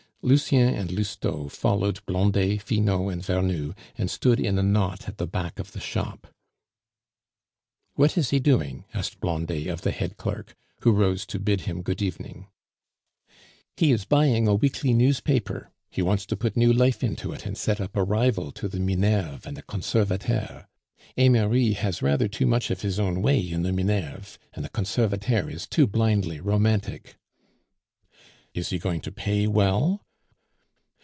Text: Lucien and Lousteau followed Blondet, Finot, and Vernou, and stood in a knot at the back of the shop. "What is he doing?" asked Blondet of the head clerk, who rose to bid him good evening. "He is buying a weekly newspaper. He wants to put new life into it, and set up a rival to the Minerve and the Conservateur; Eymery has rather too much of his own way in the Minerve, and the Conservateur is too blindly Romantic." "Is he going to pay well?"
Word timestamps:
Lucien 0.23 0.71
and 0.75 0.91
Lousteau 0.91 1.49
followed 1.49 2.05
Blondet, 2.05 2.61
Finot, 2.61 3.11
and 3.11 3.23
Vernou, 3.23 3.73
and 3.97 4.07
stood 4.11 4.39
in 4.39 4.59
a 4.59 4.61
knot 4.61 5.07
at 5.09 5.17
the 5.17 5.25
back 5.25 5.57
of 5.57 5.71
the 5.71 5.79
shop. 5.79 6.27
"What 7.95 8.15
is 8.19 8.29
he 8.29 8.37
doing?" 8.39 8.85
asked 8.93 9.19
Blondet 9.19 9.65
of 9.65 9.81
the 9.81 9.89
head 9.89 10.17
clerk, 10.17 10.55
who 10.81 10.91
rose 10.91 11.25
to 11.25 11.39
bid 11.39 11.61
him 11.61 11.81
good 11.81 12.03
evening. 12.03 12.45
"He 13.75 13.91
is 13.91 14.05
buying 14.05 14.47
a 14.47 14.53
weekly 14.53 14.93
newspaper. 14.93 15.71
He 15.89 16.03
wants 16.03 16.27
to 16.27 16.37
put 16.37 16.55
new 16.55 16.71
life 16.71 17.03
into 17.03 17.33
it, 17.33 17.47
and 17.47 17.57
set 17.57 17.81
up 17.81 17.95
a 17.97 18.03
rival 18.03 18.51
to 18.51 18.67
the 18.67 18.79
Minerve 18.79 19.47
and 19.47 19.57
the 19.57 19.63
Conservateur; 19.63 20.67
Eymery 21.17 21.73
has 21.73 22.03
rather 22.03 22.27
too 22.27 22.45
much 22.45 22.69
of 22.69 22.83
his 22.83 22.99
own 22.99 23.23
way 23.23 23.39
in 23.39 23.63
the 23.63 23.73
Minerve, 23.73 24.37
and 24.53 24.63
the 24.63 24.69
Conservateur 24.69 25.49
is 25.49 25.65
too 25.65 25.87
blindly 25.87 26.39
Romantic." 26.39 27.15
"Is 28.53 28.69
he 28.69 28.77
going 28.77 29.01
to 29.01 29.11
pay 29.11 29.47
well?" 29.47 30.05